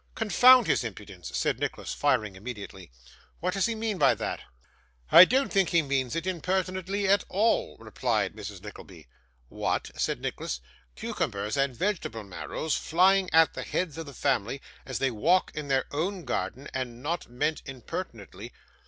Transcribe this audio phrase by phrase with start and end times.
[0.15, 2.91] 'Confound his impudence!' said Nicholas, firing immediately.
[3.39, 4.41] 'What does he mean by that?'
[5.11, 8.63] 'I don't think he means it impertinently at all,' replied Mrs.
[8.63, 9.07] Nickleby.
[9.49, 10.59] 'What!' said Nicholas,
[10.95, 15.67] 'cucumbers and vegetable marrows flying at the heads of the family as they walk in
[15.67, 18.51] their own garden, and not meant impertinently!